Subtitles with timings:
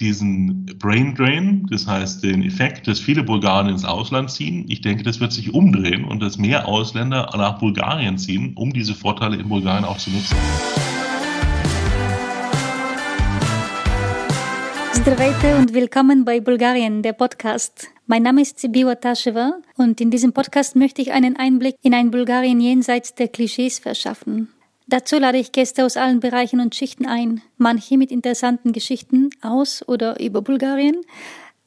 [0.00, 4.64] diesen Brain Drain, das heißt den Effekt, dass viele Bulgaren ins Ausland ziehen.
[4.68, 8.94] Ich denke, das wird sich umdrehen und dass mehr Ausländer nach Bulgarien ziehen, um diese
[8.94, 10.36] Vorteile in Bulgarien auch zu nutzen.
[14.92, 17.88] Здравейте und willkommen bei Bulgarien, der Podcast.
[18.06, 22.10] Mein Name ist Sibiwa Taschewa und in diesem Podcast möchte ich einen Einblick in ein
[22.10, 24.48] Bulgarien jenseits der Klischees verschaffen.
[24.90, 29.86] Dazu lade ich Gäste aus allen Bereichen und Schichten ein, manche mit interessanten Geschichten aus
[29.86, 30.96] oder über Bulgarien,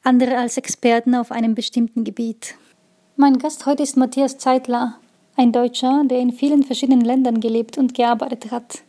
[0.02, 2.56] andere als Experten auf einem bestimmten Gebiet.
[3.14, 4.98] Mein Gast heute ist Matthias Zeitler,
[5.36, 8.82] ein Deutscher, der in vielen verschiedenen Ländern gelebt und gearbeitet hat.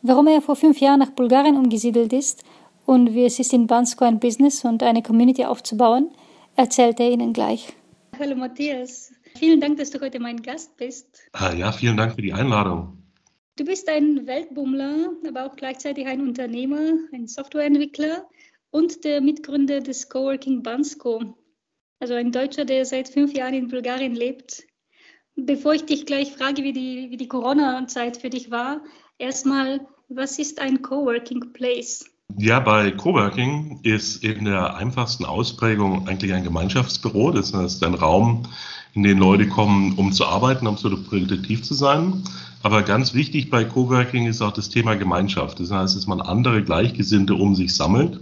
[0.00, 2.44] Warum er vor fünf Jahren nach Bulgarien umgesiedelt ist
[2.84, 6.10] und wie es ist, in Bansko ein Business und eine Community aufzubauen,
[6.54, 7.72] erzählt er Ihnen gleich.
[8.16, 11.08] Hallo Matthias, vielen Dank, dass du heute mein Gast bist.
[11.32, 13.05] Ah, ja, vielen Dank für die Einladung.
[13.56, 18.26] Du bist ein Weltbummler, aber auch gleichzeitig ein Unternehmer, ein Softwareentwickler
[18.70, 21.34] und der Mitgründer des Coworking Bansko.
[21.98, 24.64] Also ein Deutscher, der seit fünf Jahren in Bulgarien lebt.
[25.36, 28.82] Bevor ich dich gleich frage, wie die, wie die Corona-Zeit für dich war,
[29.16, 32.04] erstmal, was ist ein Coworking Place?
[32.36, 37.30] Ja, bei Coworking ist in der einfachsten Ausprägung eigentlich ein Gemeinschaftsbüro.
[37.30, 38.46] Das heißt ein Raum,
[38.96, 42.24] in den Leute kommen, um zu arbeiten, um so produktiv zu sein.
[42.62, 45.60] Aber ganz wichtig bei Coworking ist auch das Thema Gemeinschaft.
[45.60, 48.18] Das heißt, dass man andere Gleichgesinnte um sich sammelt.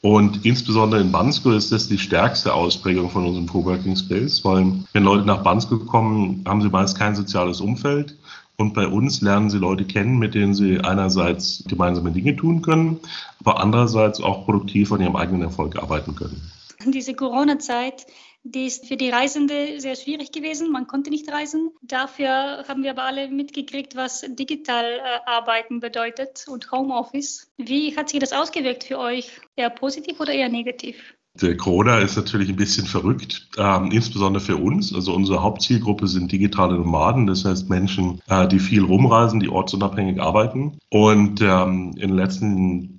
[0.00, 5.02] Und insbesondere in Bansko ist das die stärkste Ausprägung von unserem Coworking Space, weil wenn
[5.02, 8.16] Leute nach Bansko kommen, haben sie meist kein soziales Umfeld.
[8.56, 12.98] Und bei uns lernen sie Leute kennen, mit denen sie einerseits gemeinsame Dinge tun können,
[13.40, 16.40] aber andererseits auch produktiv an ihrem eigenen Erfolg arbeiten können.
[16.86, 18.06] Diese Corona-Zeit
[18.44, 20.70] die ist für die Reisende sehr schwierig gewesen.
[20.70, 21.70] Man konnte nicht reisen.
[21.82, 27.50] Dafür haben wir aber alle mitgekriegt, was digital äh, arbeiten bedeutet und Homeoffice.
[27.56, 29.30] Wie hat sich das ausgewirkt für euch?
[29.56, 30.96] Eher positiv oder eher negativ?
[31.40, 34.92] Der Corona ist natürlich ein bisschen verrückt, ähm, insbesondere für uns.
[34.92, 40.20] Also unsere Hauptzielgruppe sind digitale Nomaden, das heißt Menschen, äh, die viel rumreisen, die ortsunabhängig
[40.20, 40.78] arbeiten.
[40.90, 42.98] Und ähm, in den letzten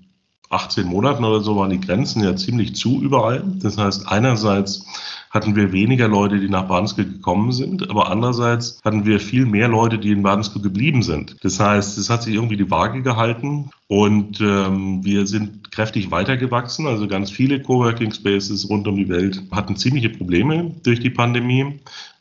[0.49, 3.43] 18 Monaten oder so waren die Grenzen ja ziemlich zu überall.
[3.61, 4.85] Das heißt, einerseits
[5.29, 9.67] hatten wir weniger Leute, die nach Bansko gekommen sind, aber andererseits hatten wir viel mehr
[9.67, 11.37] Leute, die in Bansko geblieben sind.
[11.43, 16.87] Das heißt, es hat sich irgendwie die Waage gehalten und ähm, wir sind kräftig weitergewachsen.
[16.87, 21.79] Also ganz viele Coworking Spaces rund um die Welt hatten ziemliche Probleme durch die Pandemie.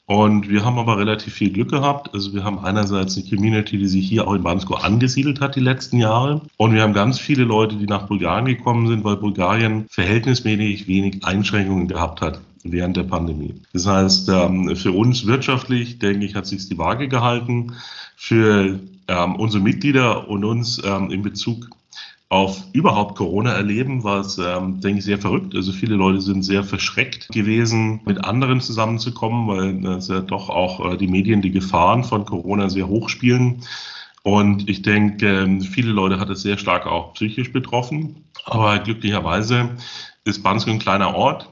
[0.09, 2.15] Und wir haben aber relativ viel Glück gehabt.
[2.15, 5.61] Also wir haben einerseits eine Community, die sich hier auch in Bansko angesiedelt hat die
[5.61, 6.41] letzten Jahre.
[6.57, 11.27] Und wir haben ganz viele Leute, die nach Bulgarien gekommen sind, weil Bulgarien verhältnismäßig wenig
[11.27, 13.55] Einschränkungen gehabt hat während der Pandemie.
[13.75, 17.75] Das heißt, ähm, für uns wirtschaftlich, denke ich, hat sich die Waage gehalten.
[18.17, 21.69] Für ähm, unsere Mitglieder und uns ähm, in Bezug
[22.31, 25.55] auf überhaupt Corona erleben, war es, ähm, denke ich, sehr verrückt.
[25.55, 30.93] Also viele Leute sind sehr verschreckt gewesen, mit anderen zusammenzukommen, weil das ja doch auch
[30.93, 33.63] äh, die Medien die Gefahren von Corona sehr hoch spielen.
[34.25, 38.25] Und ich denke, viele Leute hat es sehr stark auch psychisch betroffen.
[38.45, 39.71] Aber glücklicherweise
[40.25, 41.49] ist Bansko ein kleiner Ort.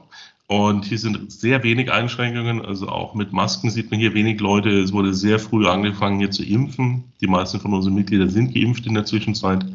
[0.49, 4.69] Und hier sind sehr wenig Einschränkungen, also auch mit Masken sieht man hier wenig Leute.
[4.69, 7.03] Es wurde sehr früh angefangen, hier zu impfen.
[7.19, 9.65] Die meisten von unseren Mitgliedern sind geimpft in der Zwischenzeit.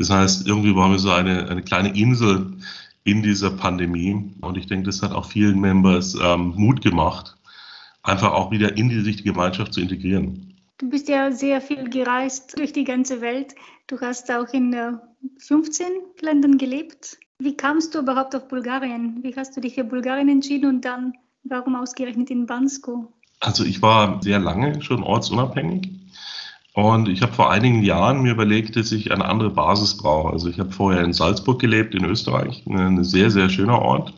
[0.00, 2.56] Das heißt, irgendwie waren wir so eine, eine kleine Insel
[3.04, 4.32] in dieser Pandemie.
[4.40, 7.36] Und ich denke, das hat auch vielen Members ähm, Mut gemacht,
[8.02, 10.56] einfach auch wieder in die richtige Gemeinschaft zu integrieren.
[10.78, 13.54] Du bist ja sehr viel gereist durch die ganze Welt.
[13.88, 14.74] Du hast auch in
[15.36, 17.18] 15 äh, Ländern gelebt.
[17.38, 19.22] Wie kamst du überhaupt auf Bulgarien?
[19.22, 21.12] Wie hast du dich für Bulgarien entschieden und dann
[21.44, 23.12] warum ausgerechnet in Bansko?
[23.40, 26.00] Also ich war sehr lange schon ortsunabhängig
[26.72, 30.32] und ich habe vor einigen Jahren mir überlegt, dass ich eine andere Basis brauche.
[30.32, 34.14] Also ich habe vorher in Salzburg gelebt, in Österreich, ein sehr, sehr schöner Ort,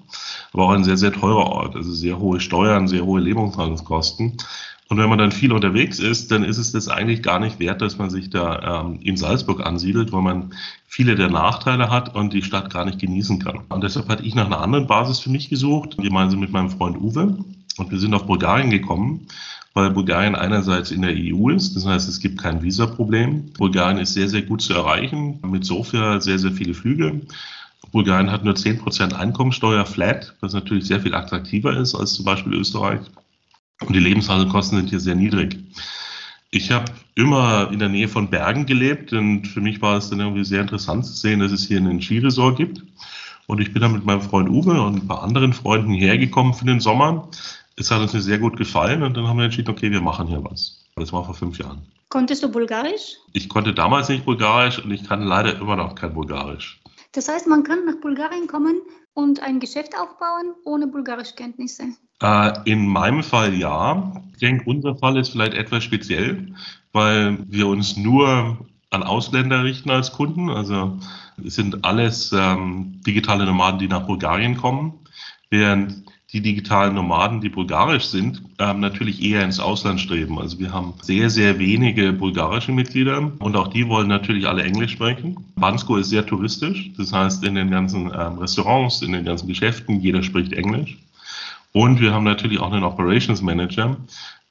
[0.53, 1.77] aber auch ein sehr, sehr teurer Ort.
[1.77, 4.37] Also sehr hohe Steuern, sehr hohe Lebenshaltungskosten.
[4.93, 7.81] Und wenn man dann viel unterwegs ist, dann ist es das eigentlich gar nicht wert,
[7.81, 10.53] dass man sich da ähm, in Salzburg ansiedelt, weil man
[10.87, 13.61] viele der Nachteile hat und die Stadt gar nicht genießen kann.
[13.71, 16.99] Und deshalb hatte ich nach einer anderen Basis für mich gesucht, gemeinsam mit meinem Freund
[17.01, 17.39] Uwe.
[17.79, 19.29] Und wir sind auf Bulgarien gekommen,
[19.75, 23.53] weil Bulgarien einerseits in der EU ist, das heißt, es gibt kein Visaproblem.
[23.53, 27.23] Bulgarien ist sehr, sehr gut zu erreichen, mit Sofia sehr, sehr viele Flüge.
[27.91, 32.55] Bulgarien hat nur 10% Einkommensteuer flat, was natürlich sehr viel attraktiver ist als zum Beispiel
[32.55, 33.01] Österreich.
[33.81, 35.59] Und die Lebenshaltungskosten sind hier sehr niedrig.
[36.51, 40.21] Ich habe immer in der Nähe von Bergen gelebt und für mich war es dann
[40.21, 42.83] irgendwie sehr interessant zu sehen, dass es hier einen Skiresort gibt.
[43.47, 46.65] Und ich bin dann mit meinem Freund Uwe und ein paar anderen Freunden hergekommen für
[46.65, 47.29] den Sommer.
[47.77, 50.45] Es hat uns sehr gut gefallen und dann haben wir entschieden, okay, wir machen hier
[50.45, 50.85] was.
[50.97, 51.83] Das war vor fünf Jahren.
[52.11, 53.17] Konntest du Bulgarisch?
[53.33, 56.81] Ich konnte damals nicht Bulgarisch und ich kann leider immer noch kein Bulgarisch.
[57.13, 58.81] Das heißt, man kann nach Bulgarien kommen
[59.15, 61.85] und ein Geschäft aufbauen ohne Bulgarischkenntnisse.
[62.23, 64.13] Äh, in meinem Fall ja.
[64.33, 66.55] Ich denke, unser Fall ist vielleicht etwas speziell,
[66.93, 68.59] weil wir uns nur
[68.91, 70.51] an Ausländer richten als Kunden.
[70.51, 70.99] Also
[71.45, 75.01] es sind alles ähm, digitale Nomaden, die nach Bulgarien kommen,
[75.51, 80.39] während die digitalen Nomaden, die bulgarisch sind, ähm, natürlich eher ins Ausland streben.
[80.39, 84.93] Also wir haben sehr, sehr wenige bulgarische Mitglieder und auch die wollen natürlich alle Englisch
[84.93, 85.37] sprechen.
[85.57, 90.01] Bansko ist sehr touristisch, das heißt in den ganzen ähm, Restaurants, in den ganzen Geschäften,
[90.01, 90.97] jeder spricht Englisch.
[91.73, 93.97] Und wir haben natürlich auch einen Operations Manager,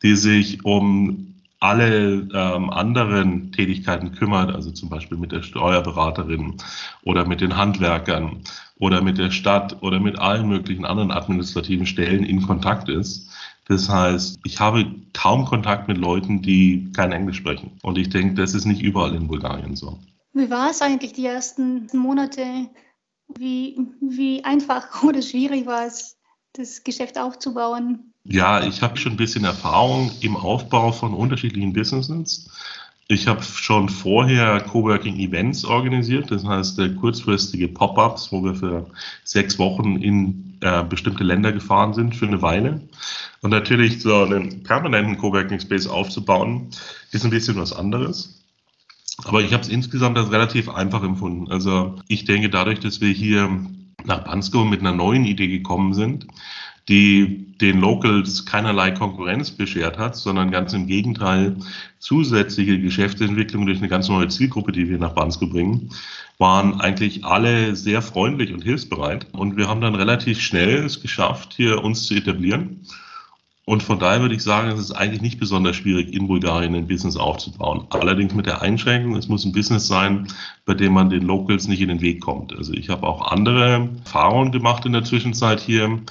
[0.03, 6.57] die sich um alle ähm, anderen Tätigkeiten kümmert, also zum Beispiel mit der Steuerberaterin
[7.03, 8.41] oder mit den Handwerkern
[8.79, 13.29] oder mit der Stadt oder mit allen möglichen anderen administrativen Stellen in Kontakt ist.
[13.67, 17.77] Das heißt, ich habe kaum Kontakt mit Leuten, die kein Englisch sprechen.
[17.83, 19.99] Und ich denke, das ist nicht überall in Bulgarien so.
[20.33, 22.69] Wie war es eigentlich die ersten Monate?
[23.37, 26.17] Wie, wie einfach oder schwierig war es,
[26.53, 28.10] das Geschäft aufzubauen?
[28.23, 32.49] Ja, ich habe schon ein bisschen Erfahrung im Aufbau von unterschiedlichen Businesses.
[33.07, 38.89] Ich habe schon vorher Coworking Events organisiert, das heißt äh, kurzfristige Pop-ups, wo wir für
[39.23, 42.79] sechs Wochen in äh, bestimmte Länder gefahren sind für eine Weile.
[43.41, 46.69] Und natürlich so einen permanenten Coworking Space aufzubauen,
[47.11, 48.39] ist ein bisschen was anderes.
[49.25, 51.51] Aber ich habe es insgesamt als relativ einfach empfunden.
[51.51, 53.49] Also ich denke, dadurch, dass wir hier
[54.05, 56.27] nach Bansko mit einer neuen Idee gekommen sind,
[56.91, 61.55] die den Locals keinerlei Konkurrenz beschert hat, sondern ganz im Gegenteil
[61.99, 65.89] zusätzliche Geschäftsentwicklung durch eine ganz neue Zielgruppe, die wir nach Bansko bringen,
[66.37, 69.27] waren eigentlich alle sehr freundlich und hilfsbereit.
[69.31, 72.81] Und wir haben dann relativ schnell es geschafft, hier uns zu etablieren.
[73.63, 76.87] Und von daher würde ich sagen, es ist eigentlich nicht besonders schwierig, in Bulgarien ein
[76.87, 77.85] Business aufzubauen.
[77.91, 80.27] Allerdings mit der Einschränkung, es muss ein Business sein,
[80.65, 82.53] bei dem man den Locals nicht in den Weg kommt.
[82.53, 86.01] Also ich habe auch andere Erfahrungen gemacht in der Zwischenzeit hier,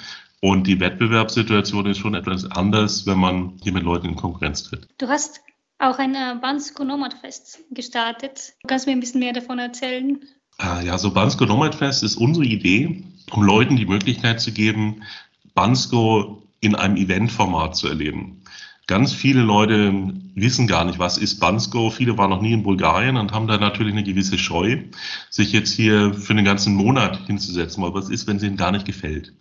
[0.41, 4.89] und die Wettbewerbssituation ist schon etwas anders, wenn man hier mit Leuten in Konkurrenz tritt.
[4.99, 5.41] Du hast
[5.79, 8.55] auch ein äh, Bansko Nomad Fest gestartet.
[8.67, 10.21] Kannst du mir ein bisschen mehr davon erzählen?
[10.59, 13.03] Ah, ja, so Bansko Nomad Fest ist unsere Idee,
[13.33, 15.03] um Leuten die Möglichkeit zu geben,
[15.55, 18.43] Bansko in einem Eventformat zu erleben.
[18.91, 19.95] Ganz viele Leute
[20.35, 21.91] wissen gar nicht, was ist Bansko.
[21.91, 24.79] Viele waren noch nie in Bulgarien und haben da natürlich eine gewisse Scheu,
[25.31, 28.73] sich jetzt hier für einen ganzen Monat hinzusetzen, weil was ist, wenn es ihnen gar
[28.73, 29.33] nicht gefällt.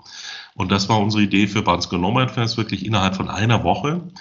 [0.54, 4.12] Und das war unsere Idee für Bansko Nomad Fest, wirklich innerhalb von einer Woche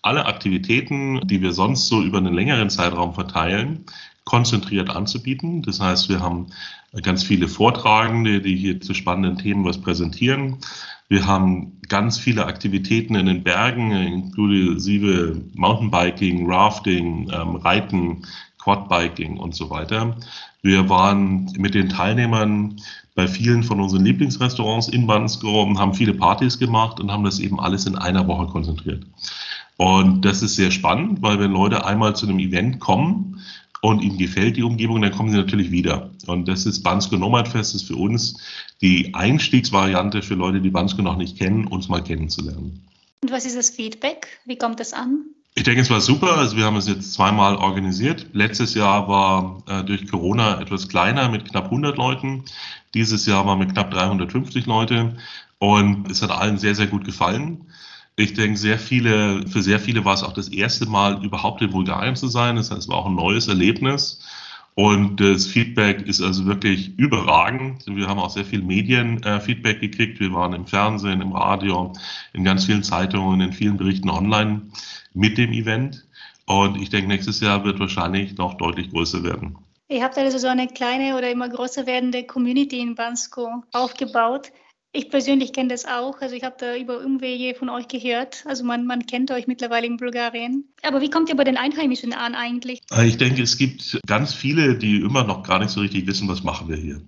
[0.00, 3.84] alle Aktivitäten, die wir sonst so über einen längeren Zeitraum verteilen,
[4.24, 5.60] konzentriert anzubieten.
[5.60, 6.46] Das heißt, wir haben
[7.02, 10.56] ganz viele Vortragende, die hier zu spannenden Themen was präsentieren.
[11.08, 18.26] Wir haben ganz viele Aktivitäten in den Bergen, inklusive Mountainbiking, Rafting, ähm, Reiten,
[18.58, 20.16] Quadbiking und so weiter.
[20.60, 22.76] Wir waren mit den Teilnehmern
[23.14, 27.58] bei vielen von unseren Lieblingsrestaurants in Bansko haben viele Partys gemacht und haben das eben
[27.58, 29.04] alles in einer Woche konzentriert.
[29.76, 33.40] Und das ist sehr spannend, weil wenn Leute einmal zu einem Event kommen
[33.80, 36.10] und ihnen gefällt die Umgebung, dann kommen sie natürlich wieder.
[36.26, 38.38] Und das ist Bansko Nomad Fest, ist für uns
[38.80, 42.84] die Einstiegsvariante für Leute, die Bansko noch nicht kennen, uns mal kennenzulernen.
[43.22, 44.40] Und was ist das Feedback?
[44.44, 45.24] Wie kommt das an?
[45.54, 46.36] Ich denke, es war super.
[46.36, 48.26] Also wir haben es jetzt zweimal organisiert.
[48.32, 52.44] Letztes Jahr war äh, durch Corona etwas kleiner mit knapp 100 Leuten.
[52.94, 55.16] Dieses Jahr war mit knapp 350 Leute.
[55.58, 57.66] Und es hat allen sehr, sehr gut gefallen.
[58.18, 61.70] Ich denke, sehr viele, für sehr viele war es auch das erste Mal überhaupt in
[61.70, 62.56] Bulgarien zu sein.
[62.56, 64.20] Das heißt, es war auch ein neues Erlebnis.
[64.74, 67.84] Und das Feedback ist also wirklich überragend.
[67.86, 70.18] Wir haben auch sehr viel Medienfeedback gekriegt.
[70.18, 71.92] Wir waren im Fernsehen, im Radio,
[72.32, 74.62] in ganz vielen Zeitungen, in vielen Berichten online
[75.14, 76.04] mit dem Event.
[76.46, 79.58] Und ich denke, nächstes Jahr wird wahrscheinlich noch deutlich größer werden.
[79.88, 84.50] Ihr habt also so eine kleine oder immer größer werdende Community in Bansko aufgebaut.
[84.98, 86.20] Ich persönlich kenne das auch.
[86.20, 88.42] Also ich habe da über Umwege von euch gehört.
[88.46, 90.64] Also man, man kennt euch mittlerweile in Bulgarien.
[90.82, 92.80] Aber wie kommt ihr bei den Einheimischen an eigentlich?
[92.90, 96.26] Äh, ich denke, es gibt ganz viele, die immer noch gar nicht so richtig wissen,
[96.26, 97.00] was machen wir hier.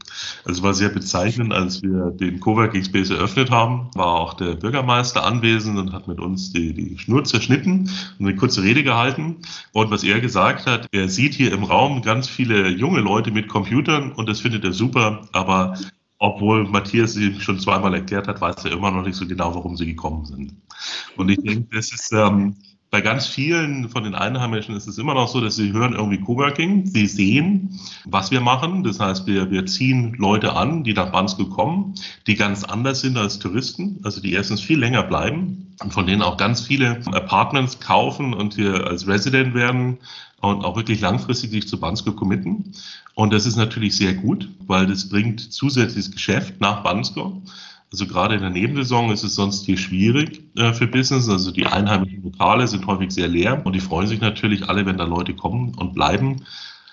[0.45, 4.55] Also es war sehr bezeichnend, als wir den Coworking Space eröffnet haben, war auch der
[4.55, 9.39] Bürgermeister anwesend und hat mit uns die, die Schnur zerschnitten und eine kurze Rede gehalten.
[9.73, 13.49] Und was er gesagt hat, er sieht hier im Raum ganz viele junge Leute mit
[13.49, 15.75] Computern und das findet er super, aber
[16.21, 19.77] obwohl Matthias sie schon zweimal erklärt hat, weiß er immer noch nicht so genau, warum
[19.77, 20.53] sie gekommen sind.
[21.17, 22.57] Und ich denke, das ist ähm,
[22.91, 26.21] bei ganz vielen von den Einheimischen ist es immer noch so, dass sie hören irgendwie
[26.21, 28.83] Coworking, sie sehen, was wir machen.
[28.85, 31.95] Das heißt, wir, wir ziehen Leute an, die nach Bansko kommen,
[32.27, 36.21] die ganz anders sind als Touristen, also die erstens viel länger bleiben und von denen
[36.21, 39.99] auch ganz viele Apartments kaufen und hier als Resident werden
[40.41, 42.73] und auch wirklich langfristig sich zu Bansko committen.
[43.21, 47.43] Und das ist natürlich sehr gut, weil das bringt zusätzliches Geschäft nach Bansko.
[47.93, 51.29] Also gerade in der Nebensaison ist es sonst hier schwierig äh, für Business.
[51.29, 54.97] Also die einheimischen Lokale sind häufig sehr leer und die freuen sich natürlich alle, wenn
[54.97, 56.47] da Leute kommen und bleiben.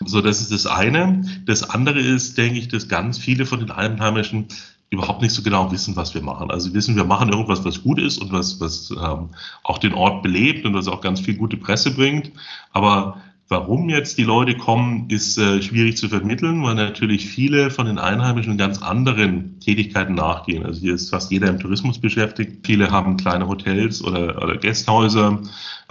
[0.05, 1.21] So, das ist das eine.
[1.45, 4.49] Das andere ist, denke ich, dass ganz viele von den Einheimischen
[4.89, 6.51] überhaupt nicht so genau wissen, was wir machen.
[6.51, 9.29] Also wissen, wir machen irgendwas, was gut ist und was, was ähm,
[9.63, 12.31] auch den Ort belebt und was auch ganz viel gute Presse bringt.
[12.73, 17.85] Aber Warum jetzt die Leute kommen, ist äh, schwierig zu vermitteln, weil natürlich viele von
[17.85, 20.65] den Einheimischen ganz anderen Tätigkeiten nachgehen.
[20.65, 22.65] Also hier ist fast jeder im Tourismus beschäftigt.
[22.65, 25.43] Viele haben kleine Hotels oder, oder Gästhäuser.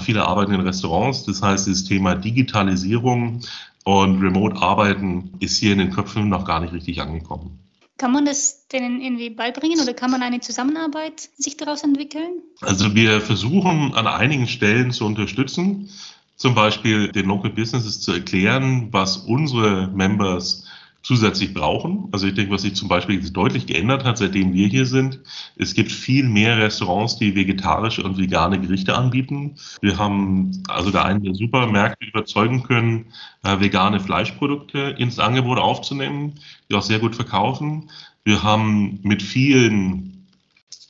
[0.02, 1.24] Viele arbeiten in Restaurants.
[1.24, 3.40] Das heißt, das Thema Digitalisierung
[3.84, 7.58] und Remote-Arbeiten ist hier in den Köpfen noch gar nicht richtig angekommen.
[7.96, 12.42] Kann man das denen irgendwie beibringen oder kann man eine Zusammenarbeit sich daraus entwickeln?
[12.60, 15.88] Also wir versuchen an einigen Stellen zu unterstützen
[16.36, 20.64] zum Beispiel den Local Businesses zu erklären, was unsere Members
[21.06, 22.08] zusätzlich brauchen.
[22.10, 25.20] Also ich denke, was sich zum Beispiel deutlich geändert hat, seitdem wir hier sind.
[25.54, 29.54] Es gibt viel mehr Restaurants, die vegetarische und vegane Gerichte anbieten.
[29.80, 33.06] Wir haben also da einen der Supermärkte überzeugen können,
[33.44, 37.88] äh, vegane Fleischprodukte ins Angebot aufzunehmen, die auch sehr gut verkaufen.
[38.24, 40.26] Wir haben mit vielen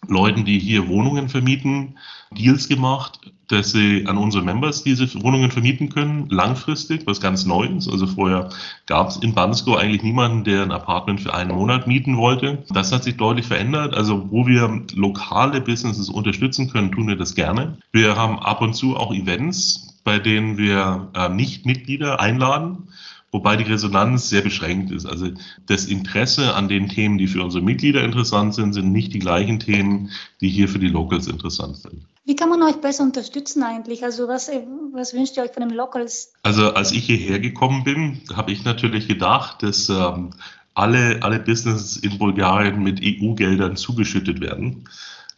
[0.09, 1.99] Leuten, die hier Wohnungen vermieten,
[2.31, 7.67] Deals gemacht, dass sie an unsere Members diese Wohnungen vermieten können, langfristig, was ganz neu
[7.67, 7.89] ist.
[7.89, 8.51] Also vorher
[8.87, 12.65] gab es in Bansko eigentlich niemanden, der ein Apartment für einen Monat mieten wollte.
[12.71, 13.95] Das hat sich deutlich verändert.
[13.95, 17.79] Also wo wir lokale Businesses unterstützen können, tun wir das gerne.
[17.93, 22.89] Wir haben ab und zu auch Events, bei denen wir äh, Nicht-Mitglieder einladen
[23.37, 25.05] wobei die Resonanz sehr beschränkt ist.
[25.05, 25.29] Also
[25.67, 29.61] das Interesse an den Themen, die für unsere Mitglieder interessant sind, sind nicht die gleichen
[29.61, 32.07] Themen, die hier für die Locals interessant sind.
[32.25, 34.05] Wie kann man euch besser unterstützen eigentlich?
[34.05, 34.51] Also was,
[34.93, 36.33] was wünscht ihr euch von den Locals?
[36.45, 40.31] Also als ich hierher gekommen bin, habe ich natürlich gedacht, dass ähm,
[40.73, 44.89] alle, alle Businesses in Bulgarien mit EU-Geldern zugeschüttet werden.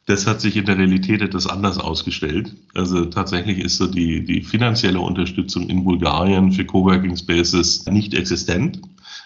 [0.09, 2.55] Das hat sich in der Realität etwas anders ausgestellt.
[2.73, 8.81] Also tatsächlich ist so die, die finanzielle Unterstützung in Bulgarien für Coworking Spaces nicht existent.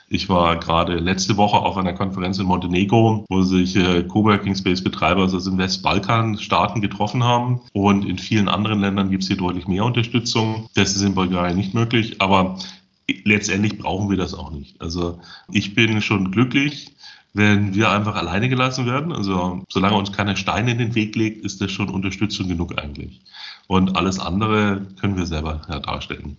[0.08, 4.82] Ich war gerade letzte Woche auf einer Konferenz in Montenegro, wo sich äh, Coworking Space
[4.82, 7.60] Betreiber aus den Westbalkan-Staaten getroffen haben.
[7.72, 10.68] Und in vielen anderen Ländern gibt es hier deutlich mehr Unterstützung.
[10.74, 12.20] Das ist in Bulgarien nicht möglich.
[12.20, 12.58] Aber
[13.22, 14.80] letztendlich brauchen wir das auch nicht.
[14.80, 15.20] Also
[15.52, 16.90] ich bin schon glücklich,
[17.34, 19.12] wenn wir einfach alleine gelassen werden.
[19.12, 23.22] Also solange uns keiner Stein in den Weg legt, ist das schon Unterstützung genug eigentlich.
[23.66, 26.36] Und alles andere können wir selber ja, darstellen.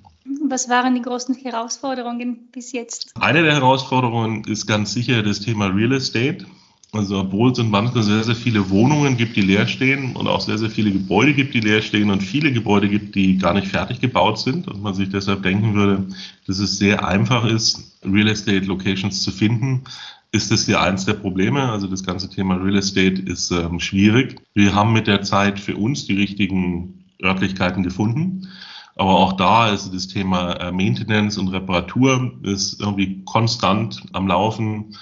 [0.47, 3.11] Was waren die großen Herausforderungen bis jetzt?
[3.19, 6.45] Eine der Herausforderungen ist ganz sicher das Thema Real Estate.
[6.91, 10.41] Also obwohl es in manchmal sehr, sehr viele Wohnungen gibt, die leer stehen und auch
[10.41, 13.67] sehr, sehr viele Gebäude gibt, die leer stehen und viele Gebäude gibt, die gar nicht
[13.67, 16.05] fertig gebaut sind und man sich deshalb denken würde,
[16.45, 19.85] dass es sehr einfach ist, Real Estate Locations zu finden,
[20.33, 21.71] ist das hier eins der Probleme.
[21.71, 24.41] Also das ganze Thema Real Estate ist ähm, schwierig.
[24.55, 28.49] Wir haben mit der Zeit für uns die richtigen Örtlichkeiten gefunden.
[28.95, 34.97] Aber auch da ist das Thema äh, Maintenance und Reparatur ist irgendwie konstant am Laufen.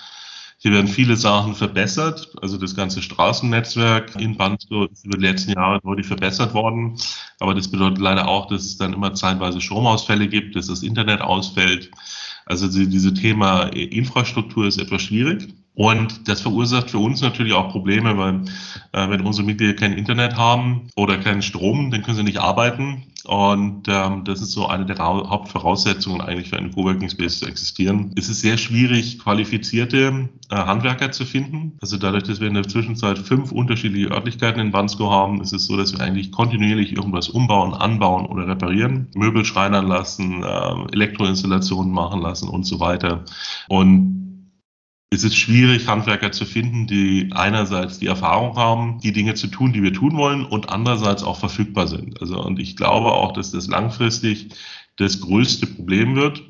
[0.57, 2.33] Hier werden viele Sachen verbessert.
[2.41, 6.97] Also das ganze Straßennetzwerk in Bansko ist über die letzten Jahre deutlich verbessert worden.
[7.39, 11.21] Aber das bedeutet leider auch, dass es dann immer zeitweise Stromausfälle gibt, dass das Internet
[11.21, 11.89] ausfällt.
[12.45, 15.47] Also diese Thema Infrastruktur ist etwas schwierig.
[15.73, 18.41] Und das verursacht für uns natürlich auch Probleme, weil
[18.91, 23.03] äh, wenn unsere Mitglieder kein Internet haben oder keinen Strom, dann können sie nicht arbeiten.
[23.23, 28.11] Und ähm, das ist so eine der Hauptvoraussetzungen eigentlich für einen Coworking Space zu existieren.
[28.17, 31.77] Es ist sehr schwierig, qualifizierte äh, Handwerker zu finden.
[31.81, 35.65] Also dadurch, dass wir in der Zwischenzeit fünf unterschiedliche Örtlichkeiten in Bansko haben, ist es
[35.65, 41.93] so, dass wir eigentlich kontinuierlich irgendwas umbauen, anbauen oder reparieren, Möbel schreinern lassen, äh, Elektroinstallationen
[41.93, 43.23] machen lassen und so weiter.
[43.69, 44.30] Und
[45.13, 49.73] es ist schwierig, Handwerker zu finden, die einerseits die Erfahrung haben, die Dinge zu tun,
[49.73, 52.21] die wir tun wollen, und andererseits auch verfügbar sind.
[52.21, 54.49] Also, und ich glaube auch, dass das langfristig
[54.95, 56.41] das größte Problem wird,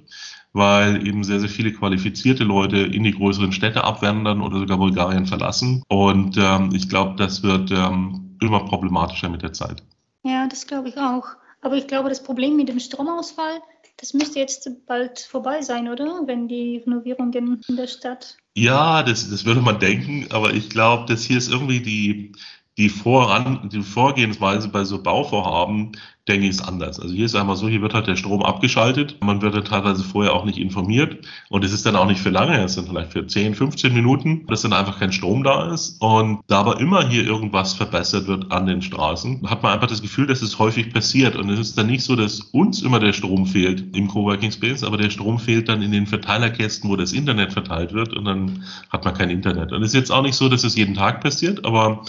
[0.54, 5.26] weil eben sehr, sehr viele qualifizierte Leute in die größeren Städte abwandern oder sogar Bulgarien
[5.26, 5.84] verlassen.
[5.88, 9.82] Und ähm, ich glaube, das wird ähm, immer problematischer mit der Zeit.
[10.24, 11.26] Ja, das glaube ich auch.
[11.62, 13.60] Aber ich glaube, das Problem mit dem Stromausfall,
[13.98, 16.22] das müsste jetzt bald vorbei sein, oder?
[16.26, 21.06] Wenn die Renovierungen in der Stadt ja, das, das würde man denken, aber ich glaube,
[21.12, 22.34] dass hier ist irgendwie die,
[22.82, 25.92] die, Voran, die Vorgehensweise bei so Bauvorhaben,
[26.28, 27.00] denke ich, ist anders.
[27.00, 29.18] Also hier ist einmal so, hier wird halt der Strom abgeschaltet.
[29.22, 31.28] Man wird teilweise vorher auch nicht informiert.
[31.50, 34.48] Und es ist dann auch nicht für lange, es sind vielleicht für 10, 15 Minuten,
[34.48, 36.02] dass dann einfach kein Strom da ist.
[36.02, 40.02] Und da aber immer hier irgendwas verbessert wird an den Straßen, hat man einfach das
[40.02, 41.36] Gefühl, dass es häufig passiert.
[41.36, 44.84] Und es ist dann nicht so, dass uns immer der Strom fehlt im Coworking Space,
[44.84, 48.14] aber der Strom fehlt dann in den Verteilerkästen, wo das Internet verteilt wird.
[48.14, 49.72] Und dann hat man kein Internet.
[49.72, 52.04] Und es ist jetzt auch nicht so, dass es jeden Tag passiert, aber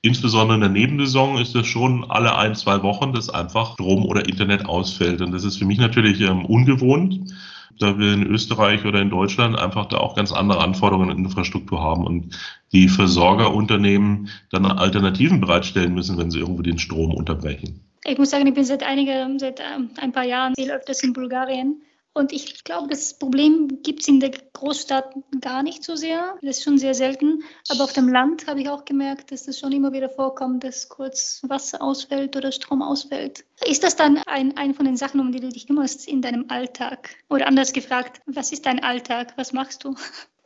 [0.00, 4.28] Insbesondere in der Nebensaison ist es schon alle ein, zwei Wochen, dass einfach Strom oder
[4.28, 5.20] Internet ausfällt.
[5.20, 7.34] Und das ist für mich natürlich ähm, ungewohnt,
[7.80, 11.80] da wir in Österreich oder in Deutschland einfach da auch ganz andere Anforderungen an Infrastruktur
[11.80, 12.38] haben und
[12.72, 17.80] die Versorgerunternehmen dann Alternativen bereitstellen müssen, wenn sie irgendwo den Strom unterbrechen.
[18.04, 21.12] Ich muss sagen, ich bin seit einige, seit ähm, ein paar Jahren viel öfters in
[21.12, 21.82] Bulgarien
[22.18, 26.34] und ich glaube, das Problem gibt es in der Großstadt gar nicht so sehr.
[26.42, 27.44] Das ist schon sehr selten.
[27.68, 30.88] Aber auf dem Land habe ich auch gemerkt, dass es schon immer wieder vorkommt, dass
[30.88, 33.44] kurz Wasser ausfällt oder Strom ausfällt.
[33.64, 36.46] Ist das dann ein, ein von den Sachen, um die du dich kümmerst in deinem
[36.48, 37.10] Alltag?
[37.28, 39.34] Oder anders gefragt, was ist dein Alltag?
[39.36, 39.94] Was machst du?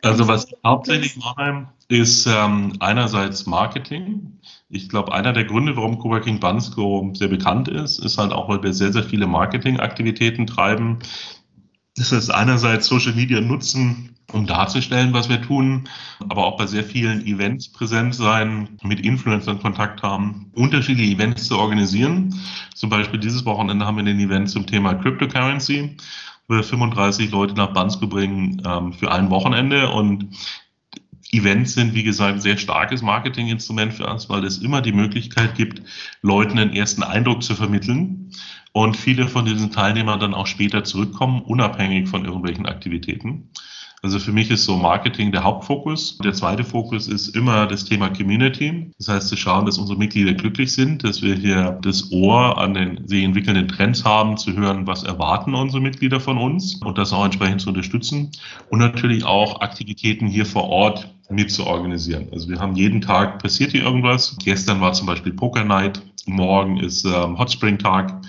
[0.02, 4.40] Also was ich hauptsächlich mache, ist ähm, einerseits Marketing.
[4.68, 8.62] Ich glaube, einer der Gründe, warum Coworking Bansko sehr bekannt ist, ist halt auch, weil
[8.62, 10.98] wir sehr, sehr viele Marketingaktivitäten treiben.
[11.96, 15.88] Das heißt, einerseits Social Media nutzen, um darzustellen, was wir tun,
[16.28, 21.58] aber auch bei sehr vielen Events präsent sein, mit Influencern Kontakt haben, unterschiedliche Events zu
[21.58, 22.34] organisieren.
[22.75, 25.96] Zum Beispiel dieses Wochenende haben wir ein Event zum Thema Cryptocurrency,
[26.49, 30.28] wo wir 35 Leute nach Bansko bringen ähm, für ein Wochenende und
[31.32, 35.54] Events sind, wie gesagt, ein sehr starkes Marketinginstrument für uns, weil es immer die Möglichkeit
[35.54, 35.82] gibt,
[36.20, 38.30] Leuten einen ersten Eindruck zu vermitteln
[38.72, 43.50] und viele von diesen Teilnehmern dann auch später zurückkommen, unabhängig von irgendwelchen Aktivitäten.
[44.04, 46.18] Also für mich ist so Marketing der Hauptfokus.
[46.18, 48.90] Der zweite Fokus ist immer das Thema Community.
[48.99, 52.75] Das heißt, zu schauen, dass unsere Mitglieder glücklich sind, dass wir hier das Ohr an
[52.75, 57.12] den sich entwickelnden Trends haben, zu hören, was erwarten unsere Mitglieder von uns und das
[57.12, 58.32] auch entsprechend zu unterstützen.
[58.71, 62.26] Und natürlich auch Aktivitäten hier vor Ort mit zu organisieren.
[62.32, 64.37] Also wir haben jeden Tag passiert hier irgendwas.
[64.42, 66.02] Gestern war zum Beispiel Poker Night.
[66.26, 68.21] Morgen ist ähm, Hot Spring Tag.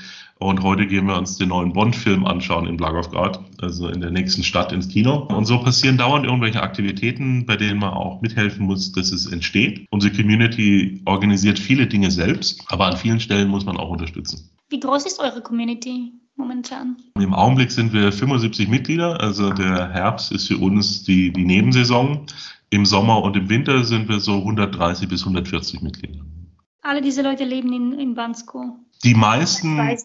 [0.43, 4.43] Und heute gehen wir uns den neuen Bond-Film anschauen in Blagovgrad, also in der nächsten
[4.43, 5.25] Stadt ins Kino.
[5.29, 9.85] Und so passieren dauernd irgendwelche Aktivitäten, bei denen man auch mithelfen muss, dass es entsteht.
[9.89, 14.49] Unsere Community organisiert viele Dinge selbst, aber an vielen Stellen muss man auch unterstützen.
[14.69, 16.11] Wie groß ist eure Community?
[16.35, 16.97] momentan?
[17.19, 19.21] Im Augenblick sind wir 75 Mitglieder.
[19.21, 22.25] Also der Herbst ist für uns die, die Nebensaison.
[22.69, 26.25] Im Sommer und im Winter sind wir so 130 bis 140 Mitglieder.
[26.83, 28.77] Alle diese Leute leben in, in Bansko.
[29.03, 29.95] Die meisten, äh,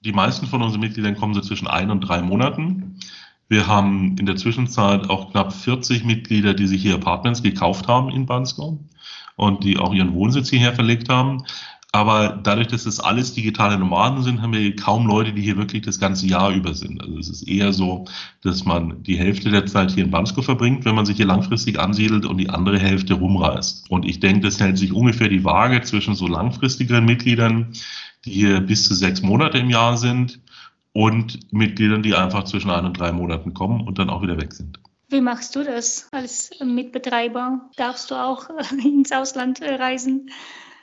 [0.00, 3.00] die meisten von unseren Mitgliedern kommen so zwischen ein und drei Monaten.
[3.48, 8.10] Wir haben in der Zwischenzeit auch knapp 40 Mitglieder, die sich hier Apartments gekauft haben
[8.10, 8.78] in Bansko
[9.36, 11.44] und die auch ihren Wohnsitz hierher verlegt haben.
[11.96, 15.80] Aber dadurch, dass es alles digitale Nomaden sind, haben wir kaum Leute, die hier wirklich
[15.80, 17.00] das ganze Jahr über sind.
[17.00, 18.04] Also es ist eher so,
[18.42, 21.80] dass man die Hälfte der Zeit hier in Bansko verbringt, wenn man sich hier langfristig
[21.80, 23.90] ansiedelt und die andere Hälfte rumreist.
[23.90, 27.72] Und ich denke, das hält sich ungefähr die Waage zwischen so langfristigeren Mitgliedern,
[28.26, 30.38] die hier bis zu sechs Monate im Jahr sind,
[30.92, 34.54] und Mitgliedern, die einfach zwischen ein und drei Monaten kommen und dann auch wieder weg
[34.54, 34.80] sind.
[35.08, 37.68] Wie machst du das als Mitbetreiber?
[37.76, 38.48] Darfst du auch
[38.84, 40.30] ins Ausland reisen?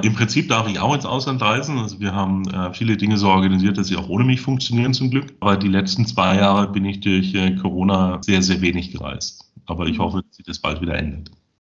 [0.02, 1.78] Im Prinzip darf ich auch ins Ausland reisen.
[1.78, 5.10] Also wir haben äh, viele Dinge so organisiert, dass sie auch ohne mich funktionieren zum
[5.10, 5.34] Glück.
[5.40, 9.52] Aber die letzten zwei Jahre bin ich durch äh, Corona sehr, sehr wenig gereist.
[9.66, 11.32] Aber ich hoffe, dass sich das bald wieder ändert.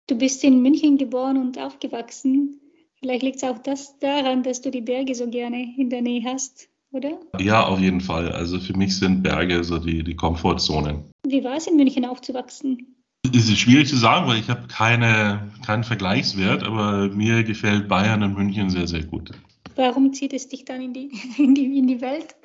[0.08, 2.60] Du bist in München geboren und aufgewachsen.
[3.00, 6.24] Vielleicht liegt es auch das daran, dass du die Berge so gerne in der Nähe
[6.26, 7.20] hast, oder?
[7.40, 8.32] Ja, auf jeden Fall.
[8.32, 11.04] Also für mich sind Berge so die, die Komfortzone.
[11.28, 12.96] Wie war es in München aufzuwachsen?
[13.34, 18.24] Es ist schwierig zu sagen, weil ich habe keine, keinen Vergleichswert, aber mir gefällt Bayern
[18.24, 19.32] und München sehr, sehr gut.
[19.76, 22.36] Warum zieht es dich dann in die, in die, in die Welt?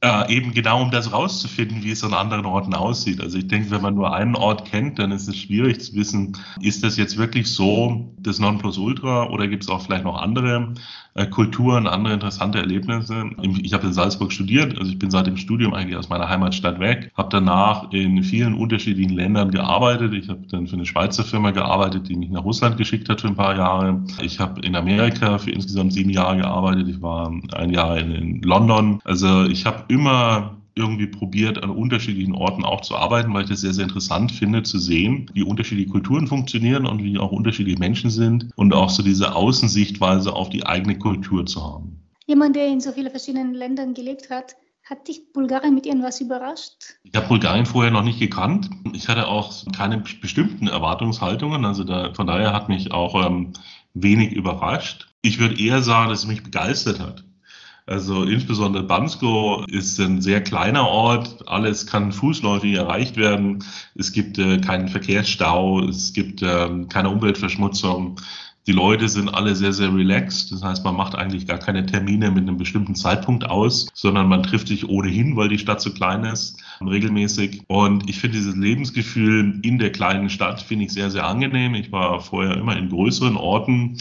[0.00, 3.20] Äh, eben genau, um das rauszufinden, wie es an anderen Orten aussieht.
[3.20, 6.36] Also ich denke, wenn man nur einen Ort kennt, dann ist es schwierig zu wissen,
[6.60, 10.74] ist das jetzt wirklich so das Nonplusultra oder gibt es auch vielleicht noch andere
[11.14, 13.24] äh, Kulturen, andere interessante Erlebnisse.
[13.60, 16.78] Ich habe in Salzburg studiert, also ich bin seit dem Studium eigentlich aus meiner Heimatstadt
[16.78, 20.14] weg, habe danach in vielen unterschiedlichen Ländern gearbeitet.
[20.14, 23.26] Ich habe dann für eine Schweizer Firma gearbeitet, die mich nach Russland geschickt hat für
[23.28, 24.00] ein paar Jahre.
[24.22, 26.86] Ich habe in Amerika für insgesamt sieben Jahre gearbeitet.
[26.86, 29.00] Ich war ein Jahr in, in London.
[29.02, 33.62] Also ich habe immer irgendwie probiert, an unterschiedlichen Orten auch zu arbeiten, weil ich das
[33.62, 38.10] sehr, sehr interessant finde, zu sehen, wie unterschiedliche Kulturen funktionieren und wie auch unterschiedliche Menschen
[38.10, 42.00] sind und auch so diese Außensichtweise auf die eigene Kultur zu haben.
[42.26, 44.54] Jemand, der in so vielen verschiedenen Ländern gelebt hat,
[44.88, 46.96] Hat dich Bulgarien mit irgendwas überrascht?
[47.02, 48.70] Ich habe Bulgarien vorher noch nicht gekannt.
[48.94, 51.66] Ich hatte auch keine bestimmten Erwartungshaltungen.
[51.66, 53.52] Also da, von daher hat mich auch ähm,
[53.92, 55.08] wenig überrascht.
[55.20, 57.24] Ich würde eher sagen, dass es mich begeistert hat.
[57.88, 61.48] Also insbesondere Bansko ist ein sehr kleiner Ort.
[61.48, 63.64] Alles kann fußläufig erreicht werden.
[63.94, 65.80] Es gibt äh, keinen Verkehrsstau.
[65.80, 68.20] Es gibt äh, keine Umweltverschmutzung.
[68.66, 70.52] Die Leute sind alle sehr, sehr relaxed.
[70.52, 74.42] Das heißt, man macht eigentlich gar keine Termine mit einem bestimmten Zeitpunkt aus, sondern man
[74.42, 77.62] trifft sich ohnehin, weil die Stadt so klein ist, regelmäßig.
[77.68, 81.74] Und ich finde dieses Lebensgefühl in der kleinen Stadt finde ich sehr, sehr angenehm.
[81.74, 83.96] Ich war vorher immer in größeren Orten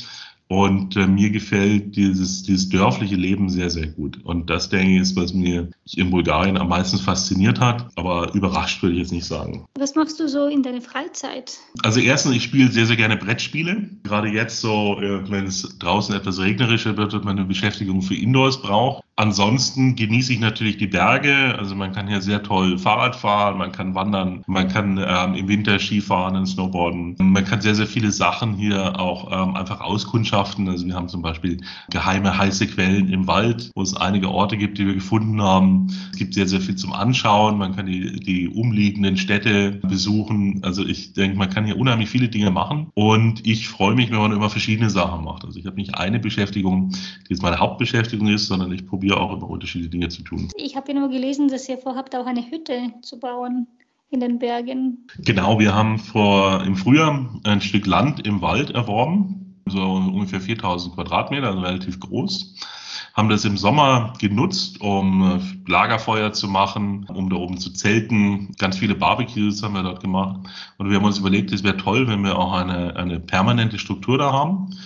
[0.50, 4.20] und äh, mir gefällt dieses, dieses dörfliche Leben sehr, sehr gut.
[4.24, 7.90] Und das, denke ich, ist, was mir in Bulgarien am meisten fasziniert hat.
[7.96, 9.66] Aber überrascht würde ich jetzt nicht sagen.
[9.78, 11.58] Was machst du so in deiner Freizeit?
[11.84, 13.90] Also erstens, ich spiele sehr, sehr gerne Brettspiele.
[14.04, 18.16] Gerade jetzt so, äh, wenn es draußen etwas regnerischer wird und man eine Beschäftigung für
[18.16, 19.04] Indoors braucht.
[19.19, 21.56] Ansonsten genieße ich natürlich die Berge.
[21.58, 25.47] Also man kann hier sehr toll Fahrrad fahren, man kann wandern, man kann ähm, im
[25.47, 27.15] Winter Skifahren und Snowboarden.
[27.17, 30.69] Man kann sehr, sehr viele Sachen hier auch ähm, einfach auskundschaften.
[30.69, 31.58] Also wir haben zum Beispiel
[31.89, 35.88] geheime heiße Quellen im Wald, wo es einige Orte gibt, die wir gefunden haben.
[36.12, 37.58] Es gibt sehr, sehr viel zum Anschauen.
[37.58, 40.60] Man kann die, die umliegenden Städte besuchen.
[40.63, 42.91] Also ich denke, man kann hier unheimlich viele Dinge machen.
[42.93, 45.43] Und ich freue mich, wenn man immer verschiedene Sachen macht.
[45.43, 49.20] Also ich habe nicht eine Beschäftigung, die jetzt meine Hauptbeschäftigung ist, sondern ich probiere wir
[49.20, 50.50] auch über unterschiedliche Dinge zu tun.
[50.56, 53.67] Ich habe ja nur gelesen, dass ihr vorhabt, auch eine Hütte zu bauen
[54.10, 55.08] in den Bergen.
[55.20, 60.96] Genau, wir haben vor im Frühjahr ein Stück Land im Wald erworben, so ungefähr 4000
[60.96, 62.56] Quadratmeter, also relativ groß.
[63.13, 68.54] Haben das im Sommer genutzt, um Lagerfeuer zu machen, um da oben zu zelten.
[68.60, 70.48] Ganz viele Barbecues haben wir dort gemacht.
[70.78, 74.20] Und wir haben uns überlegt, es wäre toll, wenn wir auch eine, eine permanente Struktur
[74.20, 74.78] da haben.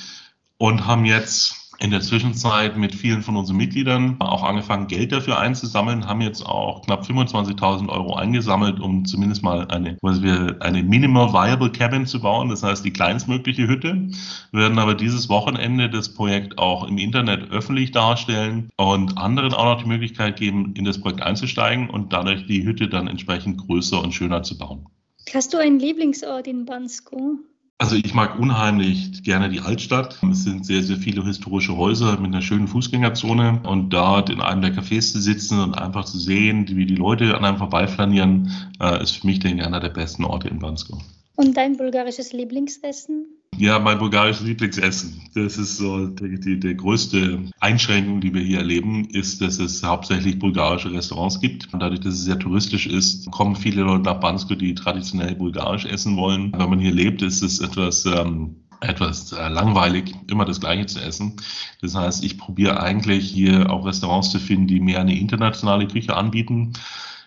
[0.58, 5.40] Und haben jetzt in der Zwischenzeit mit vielen von unseren Mitgliedern auch angefangen, Geld dafür
[5.40, 10.84] einzusammeln, haben jetzt auch knapp 25.000 Euro eingesammelt, um zumindest mal eine, was wir, eine
[10.84, 14.10] Minimal Viable Cabin zu bauen, das heißt die kleinstmögliche Hütte.
[14.52, 19.66] Wir werden aber dieses Wochenende das Projekt auch im Internet öffentlich darstellen und anderen auch
[19.66, 24.02] noch die Möglichkeit geben, in das Projekt einzusteigen und dadurch die Hütte dann entsprechend größer
[24.02, 24.86] und schöner zu bauen.
[25.34, 27.40] Hast du einen Lieblingsort in Bansko?
[27.82, 30.20] Also ich mag unheimlich gerne die Altstadt.
[30.32, 34.62] Es sind sehr, sehr viele historische Häuser mit einer schönen Fußgängerzone und dort in einem
[34.62, 39.02] der Cafés zu sitzen und einfach zu sehen, wie die Leute an einem vorbeiflanieren, äh,
[39.02, 41.00] ist für mich, denke ich, einer der besten Orte in Bansko.
[41.38, 43.41] Und dein bulgarisches Lieblingsessen?
[43.58, 45.22] Ja, mein bulgarisches Lieblingsessen.
[45.36, 49.84] Das ist so die, die, die größte Einschränkung, die wir hier erleben, ist, dass es
[49.84, 51.72] hauptsächlich bulgarische Restaurants gibt.
[51.74, 55.86] Und dadurch, dass es sehr touristisch ist, kommen viele Leute nach Bansko, die traditionell bulgarisch
[55.86, 56.52] essen wollen.
[56.58, 61.00] Wenn man hier lebt, ist es etwas ähm, etwas äh, langweilig, immer das Gleiche zu
[61.00, 61.36] essen.
[61.82, 66.16] Das heißt, ich probiere eigentlich hier auch Restaurants zu finden, die mehr eine internationale Küche
[66.16, 66.74] anbieten.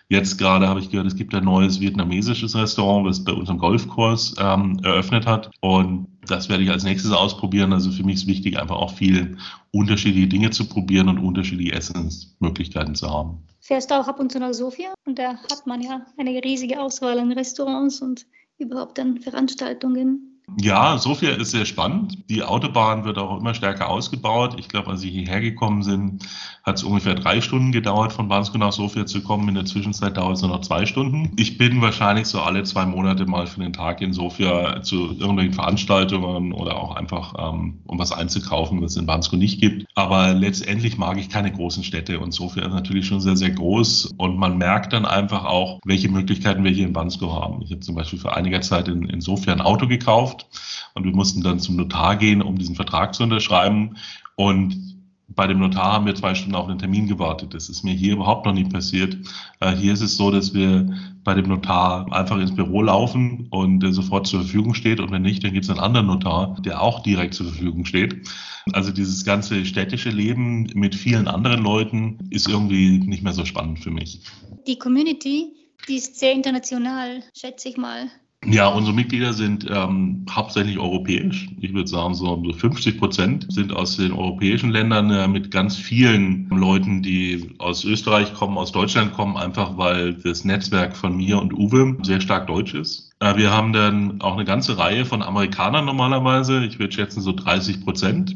[0.07, 4.35] Jetzt gerade habe ich gehört, es gibt ein neues vietnamesisches Restaurant, was bei unserem Golfkurs
[4.37, 5.49] ähm, eröffnet hat.
[5.61, 7.73] Und das werde ich als nächstes ausprobieren.
[7.73, 9.37] Also für mich ist wichtig, einfach auch viel
[9.71, 13.43] unterschiedliche Dinge zu probieren und unterschiedliche Essensmöglichkeiten zu haben.
[13.59, 14.93] Fährst du auch ab und zu nach Sofia?
[15.05, 18.25] Und da hat man ja eine riesige Auswahl an Restaurants und
[18.57, 20.34] überhaupt an Veranstaltungen.
[20.61, 22.29] Ja, Sofia ist sehr spannend.
[22.29, 24.55] Die Autobahn wird auch immer stärker ausgebaut.
[24.59, 26.23] Ich glaube, als sie hierher gekommen sind,
[26.63, 29.49] hat es ungefähr drei Stunden gedauert, von Bansko nach Sofia zu kommen.
[29.49, 31.31] In der Zwischenzeit dauert es nur noch zwei Stunden.
[31.37, 35.53] Ich bin wahrscheinlich so alle zwei Monate mal für den Tag in Sofia zu irgendwelchen
[35.53, 39.85] Veranstaltungen oder auch einfach, ähm, um was einzukaufen, was es in Bansko nicht gibt.
[39.95, 44.13] Aber letztendlich mag ich keine großen Städte und Sofia ist natürlich schon sehr, sehr groß
[44.17, 47.61] und man merkt dann einfach auch, welche Möglichkeiten wir hier in Bansko haben.
[47.63, 51.03] Ich habe zum Beispiel für einiger Zeit in, in Sofia ein Auto gekauft gekauft und
[51.03, 53.97] wir mussten dann zum Notar gehen, um diesen Vertrag zu unterschreiben.
[54.35, 54.95] Und
[55.27, 57.53] bei dem Notar haben wir zwei Stunden auf einen Termin gewartet.
[57.53, 59.17] Das ist mir hier überhaupt noch nie passiert.
[59.59, 60.87] Äh, hier ist es so, dass wir
[61.23, 64.99] bei dem Notar einfach ins Büro laufen und der sofort zur Verfügung steht.
[64.99, 68.29] Und wenn nicht, dann gibt es einen anderen Notar, der auch direkt zur Verfügung steht.
[68.71, 73.79] Also dieses ganze städtische Leben mit vielen anderen Leuten ist irgendwie nicht mehr so spannend
[73.79, 74.21] für mich.
[74.67, 75.53] Die Community,
[75.87, 78.09] die ist sehr international, schätze ich mal.
[78.47, 81.49] Ja, unsere Mitglieder sind ähm, hauptsächlich europäisch.
[81.61, 86.47] Ich würde sagen, so 50 Prozent sind aus den europäischen Ländern äh, mit ganz vielen
[86.49, 91.53] Leuten, die aus Österreich kommen, aus Deutschland kommen, einfach weil das Netzwerk von mir und
[91.53, 93.14] Uwe sehr stark deutsch ist.
[93.19, 96.63] Äh, wir haben dann auch eine ganze Reihe von Amerikanern normalerweise.
[96.65, 98.35] Ich würde schätzen so 30 Prozent.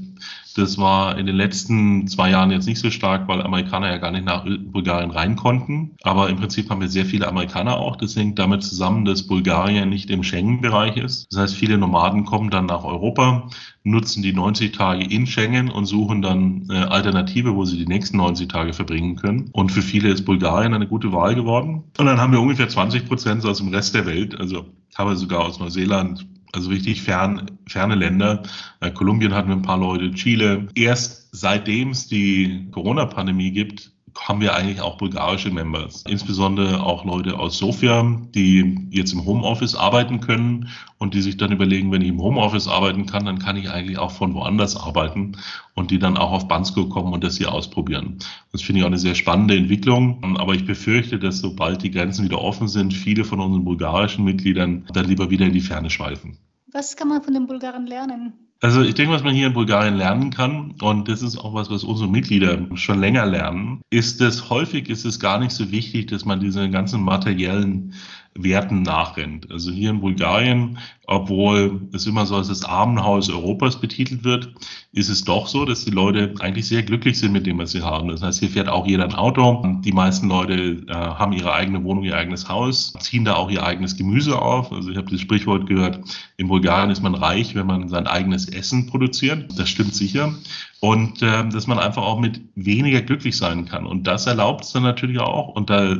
[0.56, 4.12] Das war in den letzten zwei Jahren jetzt nicht so stark, weil Amerikaner ja gar
[4.12, 5.96] nicht nach Bulgarien rein konnten.
[6.04, 7.96] Aber im Prinzip haben wir sehr viele Amerikaner auch.
[7.96, 11.28] Das hängt damit zusammen, dass Bulgarien nicht im Schengen-Bereich ist.
[11.32, 13.50] Das heißt, viele Nomaden kommen dann nach Europa,
[13.84, 18.18] nutzen die 90 Tage in Schengen und suchen dann äh, Alternative, wo sie die nächsten
[18.18, 19.50] 90 Tage verbringen können.
[19.54, 21.84] Und für viele ist Bulgarien eine gute Wahl geworden.
[21.98, 25.42] Und dann haben wir ungefähr 20 Prozent aus dem Rest der Welt, also teilweise sogar
[25.42, 28.44] aus Neuseeland, also richtig fern, ferne Länder.
[28.82, 30.68] Äh, Kolumbien hatten wir ein paar Leute, Chile.
[30.76, 36.04] Erst seitdem es die Corona-Pandemie gibt, haben wir eigentlich auch bulgarische Members.
[36.08, 38.04] Insbesondere auch Leute aus Sofia,
[38.36, 42.68] die jetzt im Homeoffice arbeiten können und die sich dann überlegen, wenn ich im Homeoffice
[42.68, 45.38] arbeiten kann, dann kann ich eigentlich auch von woanders arbeiten
[45.76, 48.20] und die dann auch auf Bansko kommen und das hier ausprobieren.
[48.52, 50.38] Das finde ich auch eine sehr spannende Entwicklung.
[50.38, 54.88] Aber ich befürchte, dass sobald die Grenzen wieder offen sind, viele von unseren bulgarischen Mitgliedern
[54.94, 56.38] dann lieber wieder in die Ferne schweifen.
[56.72, 58.49] Was kann man von den Bulgaren lernen?
[58.62, 61.70] Also ich denke, was man hier in Bulgarien lernen kann, und das ist auch was,
[61.70, 66.08] was unsere Mitglieder schon länger lernen, ist, dass häufig ist es gar nicht so wichtig,
[66.08, 67.94] dass man diese ganzen materiellen
[68.36, 69.52] Werten nachrennt.
[69.52, 74.54] Also hier in Bulgarien, obwohl es immer so als das Armenhaus Europas betitelt wird,
[74.92, 77.82] ist es doch so, dass die Leute eigentlich sehr glücklich sind mit dem, was sie
[77.82, 78.08] haben.
[78.10, 79.66] Das heißt, hier fährt auch jeder ein Auto.
[79.84, 83.64] Die meisten Leute äh, haben ihre eigene Wohnung, ihr eigenes Haus, ziehen da auch ihr
[83.64, 84.72] eigenes Gemüse auf.
[84.72, 86.00] Also ich habe das Sprichwort gehört,
[86.38, 89.48] in Bulgarien ist man reich, wenn man sein eigenes Essen produziert.
[89.58, 90.34] Das stimmt sicher.
[90.80, 93.86] Und äh, dass man einfach auch mit weniger glücklich sein kann.
[93.86, 95.60] Und das erlaubt es dann natürlich auch.
[95.66, 95.98] Da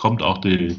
[0.00, 0.76] kommt auch die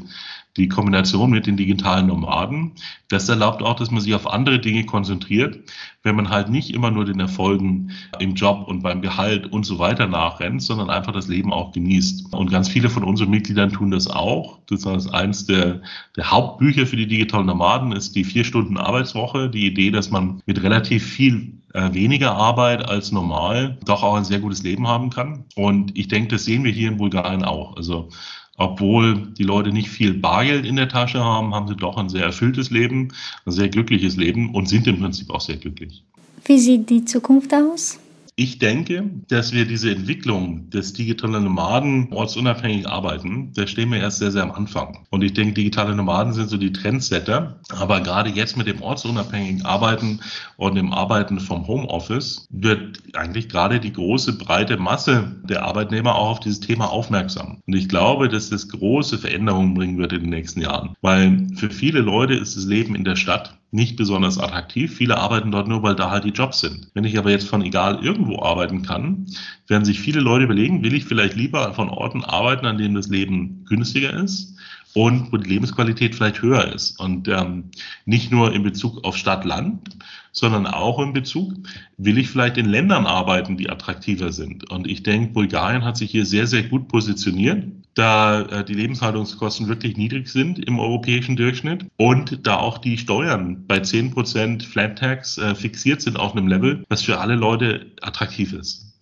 [0.56, 2.72] die Kombination mit den digitalen Nomaden,
[3.08, 5.58] das erlaubt auch, dass man sich auf andere Dinge konzentriert,
[6.02, 9.78] wenn man halt nicht immer nur den Erfolgen im Job und beim Gehalt und so
[9.78, 12.34] weiter nachrennt, sondern einfach das Leben auch genießt.
[12.34, 14.58] Und ganz viele von unseren Mitgliedern tun das auch.
[14.66, 15.80] Das heißt, eins der,
[16.16, 19.48] der Hauptbücher für die digitalen Nomaden ist die vier Stunden Arbeitswoche.
[19.48, 24.24] Die Idee, dass man mit relativ viel äh, weniger Arbeit als normal doch auch ein
[24.24, 25.44] sehr gutes Leben haben kann.
[25.54, 27.76] Und ich denke, das sehen wir hier in Bulgarien auch.
[27.76, 28.10] Also
[28.56, 32.24] obwohl die Leute nicht viel Bargeld in der Tasche haben, haben sie doch ein sehr
[32.24, 33.08] erfülltes Leben,
[33.46, 36.02] ein sehr glückliches Leben und sind im Prinzip auch sehr glücklich.
[36.44, 37.98] Wie sieht die Zukunft aus?
[38.34, 44.20] Ich denke, dass wir diese Entwicklung des digitalen Nomaden ortsunabhängig arbeiten, da stehen wir erst
[44.20, 45.04] sehr, sehr am Anfang.
[45.10, 47.60] Und ich denke, digitale Nomaden sind so die Trendsetter.
[47.68, 50.20] Aber gerade jetzt mit dem ortsunabhängigen Arbeiten
[50.56, 56.30] und dem Arbeiten vom Homeoffice wird eigentlich gerade die große, breite Masse der Arbeitnehmer auch
[56.30, 57.60] auf dieses Thema aufmerksam.
[57.66, 60.94] Und ich glaube, dass das große Veränderungen bringen wird in den nächsten Jahren.
[61.02, 64.94] Weil für viele Leute ist das Leben in der Stadt nicht besonders attraktiv.
[64.94, 66.88] Viele arbeiten dort nur, weil da halt die Jobs sind.
[66.94, 69.26] Wenn ich aber jetzt von egal irgendwo arbeiten kann,
[69.66, 73.08] werden sich viele Leute überlegen, will ich vielleicht lieber von Orten arbeiten, an denen das
[73.08, 74.58] Leben günstiger ist
[74.92, 77.00] und wo die Lebensqualität vielleicht höher ist.
[77.00, 77.70] Und ähm,
[78.04, 79.96] nicht nur in Bezug auf Stadt-Land,
[80.32, 81.54] sondern auch in Bezug,
[81.96, 84.70] will ich vielleicht in Ländern arbeiten, die attraktiver sind.
[84.70, 89.68] Und ich denke, Bulgarien hat sich hier sehr, sehr gut positioniert, da äh, die Lebenshaltungskosten
[89.68, 95.38] wirklich niedrig sind im europäischen Durchschnitt und da auch die Steuern bei 10% Flat Tax
[95.38, 98.92] äh, fixiert sind auf einem Level, was für alle Leute attraktiv ist.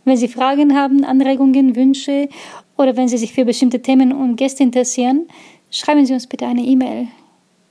[0.05, 2.29] Wenn Sie Fragen haben, Anregungen, Wünsche
[2.77, 5.27] oder wenn Sie sich für bestimmte Themen und Gäste interessieren,
[5.71, 7.09] schreiben Sie uns bitte eine E-Mail.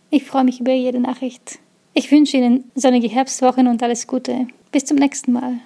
[0.10, 1.60] Ich freue mich über jede Nachricht.
[1.94, 4.48] Ich wünsche Ihnen sonnige Herbstwochen und alles Gute.
[4.72, 5.60] Bis zum nächsten Mal.